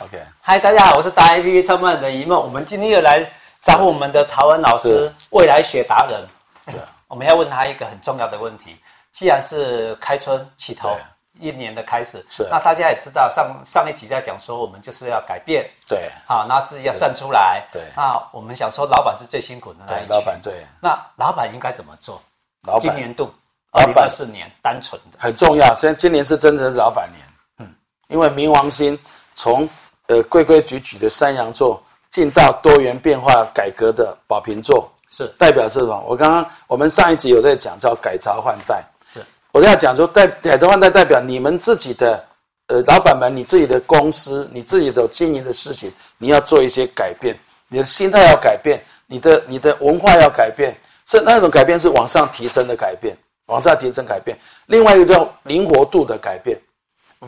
[0.00, 2.38] OK，嗨，大家好，我是大 A P P 创办人的一梦。
[2.38, 3.26] 我们今天又来
[3.62, 6.22] 找我们的陶文老师，未来学达人。
[6.68, 8.76] 是，我们要问他一个很重要的问题。
[9.10, 10.94] 既然是开春起头，
[11.40, 17.82] 一年的开始，是，那大家也知道，上上一集在讲说，我们就是要改变，对，好，那自己要站出来，对。
[17.96, 20.62] 那我们想说，老板是最辛苦的那一群，老板对。
[20.78, 22.20] 那老板应该怎么做？
[22.64, 23.32] 老板今年度
[23.72, 25.74] 二零二四年，单纯的很重要。
[25.76, 27.24] 今今年是真的是老板年，
[27.60, 27.74] 嗯，
[28.08, 28.98] 因为冥王星
[29.34, 29.66] 从
[30.06, 36.04] 呃规规矩矩的山羊座进到多元变化改革的宝瓶座，是代表是什么？
[36.08, 38.84] 我刚刚我们上一集有在讲叫改朝换代。
[39.12, 39.20] 是
[39.52, 42.24] 我要讲说，代改朝换代代表你们自己的，
[42.68, 47.36] 呃，老板们，你自己的公司，你自己的经营的事情，你要做一些改变，
[47.68, 50.74] 你的心态要改变，你的你的文化要改变，
[51.06, 54.36] 是那种改变是往上提升的改变，往上提升改变。
[54.66, 56.58] 另外一个叫灵活度的改变。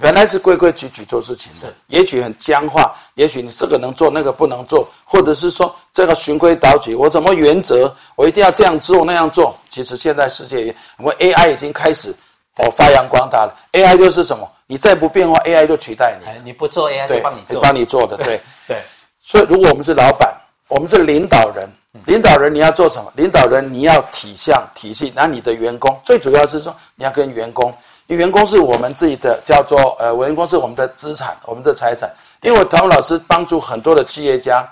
[0.00, 9.56] 本来是规规矩矩做事情的，也许很僵化，也许你这个能做，那个不能做，或者是说这个循规蹈矩，我怎么原则，我一定要这样做那样做。
[9.70, 12.14] 其实现在世界，我们 AI 已经开始
[12.56, 13.56] 哦发扬光大了。
[13.72, 14.46] AI 就是什么？
[14.66, 16.42] 你再不变化，AI 就取代你。
[16.44, 18.82] 你不做 AI 就帮你做，帮你做的，对 对。
[19.22, 21.66] 所以如果我们是老板，我们是领导人，
[22.04, 23.10] 领导人你要做什么？
[23.16, 27.74] 领导人你要体相体系，那你的员工最主要是说你要跟员工。
[28.08, 32.10] 因为员工是我们自己的，叫做呃，员工是我们的资产，我们的财产。
[32.40, 34.66] 因为我陶老师帮助很多的企业家，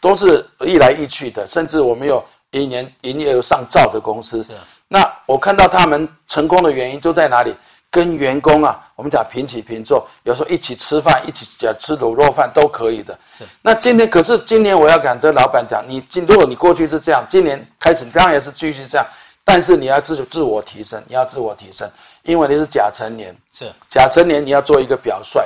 [0.00, 4.42] 都是一来一去的，甚至我们有一年营业额上兆的公司。
[4.44, 4.52] 是。
[4.88, 7.54] 那我看到他们成功的原因都在哪里？
[7.88, 13.18] 跟员工啊，我们讲平起平坐，有时候一起吃饭，一起讲吃卤肉饭都可以的。
[13.38, 13.44] 是。
[13.62, 19.06] 那今天可是今年我要跟这老板讲，你今如果你过去是这样，今年开始当然也是继续这样，
[19.48, 21.88] 但是你要自自我提升，你要自我提升。
[22.24, 25.40] 因为你是甲辰年，是甲辰年，你要做一个表率，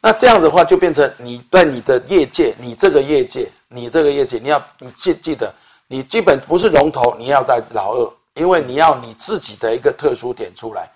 [0.00, 5.52] 那这样的话就变成你在你的业界，你这个业界，你这个业界，你要你记记得，
[5.88, 10.88] 你基本不是龙头，你要在老二，因为你要你自己的一个特殊点出来。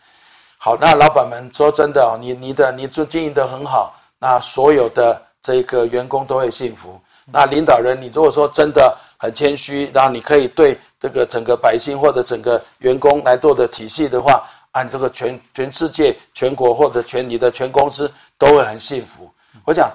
[0.56, 7.00] 好，那老板们说真的哦，你你的你做经营的很好，那所有的这个员工都会幸福。
[7.26, 14.42] 那领导人，你如果说真的很谦虚，然后你可以对这个整个百姓或者整个员工来做的体系的话。
[14.74, 19.30] 按这个全全世界、全国或者全你的全公司都会很幸福。
[19.64, 19.88] 我讲，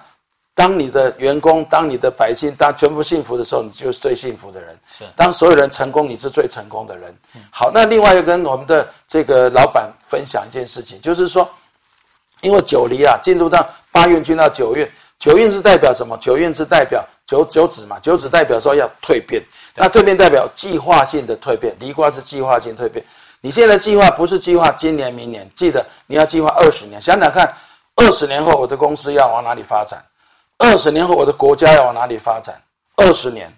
[0.55, 4.79] 当你的员工、当你的百姓、当全部幸福的时候，你就是最幸福的人。
[4.97, 7.13] 是，当所有人成功，你是最成功的人。
[7.51, 11.45] 好，那另外又跟我们的这个老板分享一件事情，就是说，
[12.39, 14.89] 因为九离啊，进入到八运，进到九运，
[15.19, 16.17] 九运是代表什么？
[16.21, 19.39] 九运是代表九九子嘛，九子代表说要蜕变，
[19.75, 23.05] 那蜕变代表计划性的蜕变，离卦是计划性蜕变。
[23.39, 26.99] 你现在计划不是计划今年、明年，记得你要计划二十年。
[26.99, 27.53] 想想看，
[27.97, 30.03] 二十年后我的公司要往哪里发展？
[30.57, 32.59] 二十年后我的国家要往哪里发展？
[32.95, 33.55] 二十年，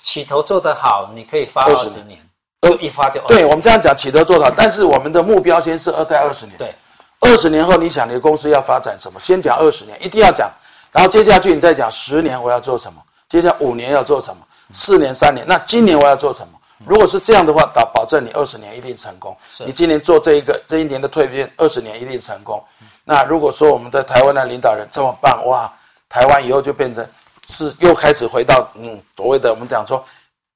[0.00, 2.24] 起头做得好，你可以发二十年，
[2.60, 3.20] 二一发就。
[3.26, 6.56] 对，我们这样讲，起头做得好，但是我们的目标先是二代二十年。
[6.56, 6.72] 对，
[7.18, 9.18] 二十年后你想你的公司要发展什么？
[9.20, 10.48] 先讲二十年，一定要讲，
[10.92, 13.02] 然后接下去你再讲十年我要做什么？
[13.28, 14.42] 接下来五年要做什么？
[14.72, 16.58] 四年、三年，那今年我要做什么？
[16.84, 19.34] 如果是这样的话，打保证你二十年一定成功。
[19.58, 22.62] 你今年做这一个这一年的蜕变，二十年一定成功。
[23.04, 25.72] 那如果说我们的台湾的领导人这么棒哇，
[26.08, 27.06] 台湾以后就变成
[27.48, 30.04] 是又开始回到嗯所谓的我们讲说，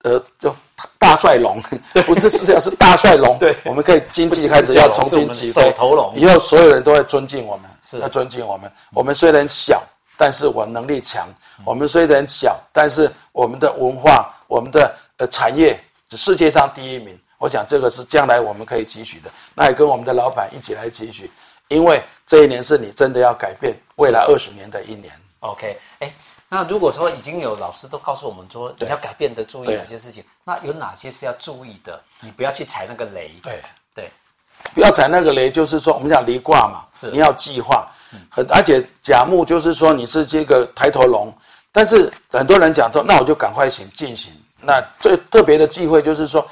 [0.03, 0.55] 呃，就
[0.99, 1.63] 大帅龙，
[2.05, 3.39] 不是是要是大帅龙。
[3.39, 5.75] 对，我们可以经济开始要重新起飞，
[6.15, 8.71] 以后所有人都会尊敬我们，是要尊敬我们。
[8.93, 9.83] 我们虽然小，
[10.21, 11.27] 但是我能力强。
[11.65, 15.81] 我们虽然小，但是我们的文化，我们的呃产业。
[16.13, 19.31] 世界上第一名，我想这个是将来我们可以汲取的。
[19.55, 21.31] 那也跟我们的老板一起来汲取，
[21.69, 25.11] 因为这一年是你真的要改变未来二十年的一年。
[25.39, 26.13] OK，哎，
[26.49, 31.99] 那如果说已经有老师都告诉我们说你要改变的注意哪些事情，那有哪些是要注意的？
[32.21, 33.33] 你不要去踩那个雷。
[33.43, 33.63] 对
[33.95, 34.11] 对，
[34.75, 37.87] 不要踩那个雷，就是说我们讲离卦嘛，是你要计划。
[38.28, 41.32] 很而且甲木就是说你是这个抬头龙，
[41.71, 44.33] 但是很多人讲说，那我就赶快行进行。
[44.60, 46.45] 那最特别的忌讳就是说，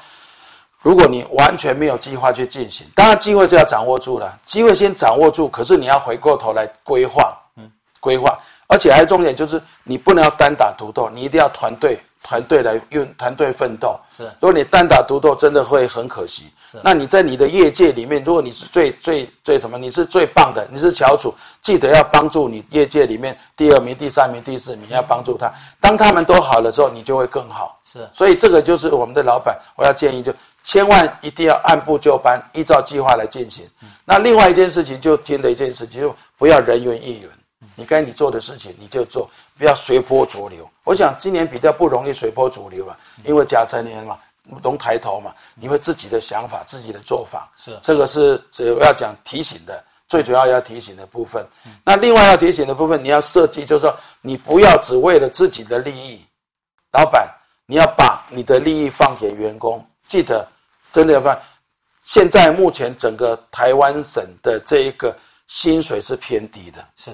[0.81, 7.69] 如果你完全没有计划去进行，当然机会是要掌握住了，机会先掌握住，可是你要回过头来规划，嗯，
[7.99, 11.99] 规划，而且还有重点就是你不能要单打独斗，你一定要团队。
[12.23, 16.51] 团队来用团队奋斗是，如果你单打独斗，真的会很可惜。
[16.69, 25.51] 是，那你在你的业界里面，如果你是最最最什么，你是最棒的，你是翘楚，记得要帮助你业界里面第二名、第三名、第四名，要帮助他。
[25.79, 27.79] 当他们都好了之后，你就会更好。
[27.85, 30.33] 是，所以这个就是我们的老板，我要建议就
[30.63, 33.65] 千万一定要按部就班，依照计划来进行。
[34.05, 37.29] 那另外一件事情，就听的一件事情，就不要人云亦云。
[37.79, 40.69] 你该你做的事情你就做，不要随波逐流。
[40.83, 44.19] 我想今年比较不容易随波逐流了，因为甲辰年嘛，
[44.61, 47.49] 龙抬头嘛，你会自己的想法、自己的做法。
[47.55, 51.47] 是这个是主要讲提醒的，最主要要提醒的部分。
[51.85, 56.25] 那另外要提醒的部分，你要设计，就是说你不要只为了自己的利益，
[56.91, 57.27] 老板，
[57.65, 59.85] 你要把你的利益放给员工。
[60.07, 60.45] 记得，
[60.91, 61.39] 真的要放。
[62.01, 65.15] 现在目前整个台湾省的这一个
[65.45, 66.83] 薪水是偏低的。
[66.95, 67.11] 是，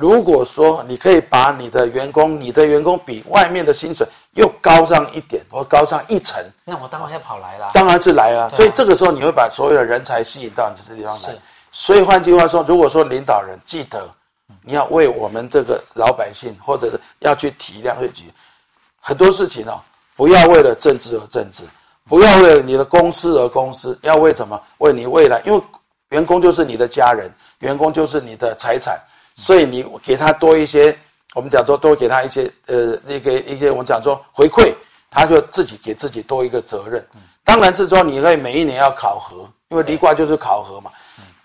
[0.00, 7.70] 如果说你可以把你的员工，你的员工比外面的薪水又高上一点，或高上一层，那我当然要跑来了。
[7.74, 8.50] 当然是来啊。
[8.56, 11.20] 所以这个时候你会把所有的人才吸引到你这地方来。
[11.20, 11.38] 是。
[11.70, 14.08] 所以换句话说，如果说领导人记得，
[14.62, 18.24] 你要为我们这个老百姓，或者是要去体谅、去
[18.98, 19.78] 很多事情哦，
[20.16, 21.62] 不要为了政治而政治。
[22.08, 24.60] 不要为了你的公司而公司，要为什么？
[24.78, 25.62] 为你未来，因为
[26.08, 27.30] 员工就是你的家人，
[27.60, 28.98] 员工就是你的财产，
[29.40, 30.94] 所以你给他多一些，
[31.34, 34.72] 我们讲说多给他一些，呃，那个一些我们讲说回馈，
[35.10, 37.04] 他就自己给自己多一个责任。
[37.42, 40.90] 当然是说你可以每一年要考核，因为离卦就是考核嘛。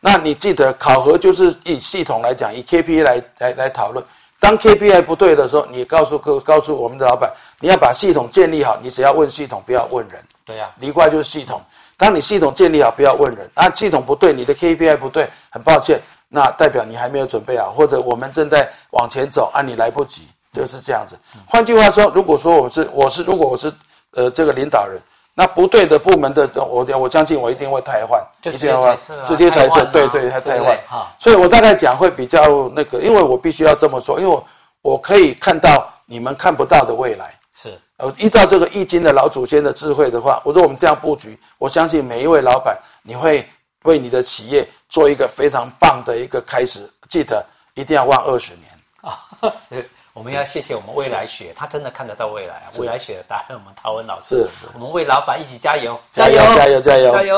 [0.01, 4.05] 那你记得考核就是以系统来讲，以 KPI 来来来讨论。
[4.39, 10.21] 当 KPI 不对的时候，你告诉告告诉我们的老板，你要把系统建立好，你只要问系统，不要问人。
[10.45, 11.59] 对呀、啊，离怪就是系统。
[11.97, 13.49] 当你系统建立好，不要问人。
[13.55, 15.99] 啊，系统不对，你的 KPI 不对，很抱歉，
[16.35, 21.17] 那代表你还没有准备好，或者我们正在往前走，啊，你来不及，就是这样子。
[21.47, 23.73] 换句话说，如果说我是我是如果我是
[24.11, 25.01] 呃这个领导人，
[25.33, 30.77] 那不对的部门的我我相信我一定会汰换，就直接裁撤、啊，直接裁撤，对对，他汰换。
[31.17, 34.45] 所以我大概讲会比较那个，因为我必须要这么说，因为我
[34.81, 37.33] 我可以看到你们看不到的未来。
[37.53, 37.69] 是。
[37.97, 43.47] 呃，依照这个易经的老祖先的智慧的话，我说我们这样布局，我相信每一位老板，你会
[43.83, 46.89] 为你的企业做一个非常棒的一个开始。
[47.09, 48.71] 记得一定要望二十年
[49.01, 49.19] 啊！
[50.15, 52.71] 我们要谢谢我们未来学，他真的看得到未来啊！
[52.79, 57.35] 未来学的答案，我们陶文老师，我们为老板一起加油，加油，加油，加油，加油！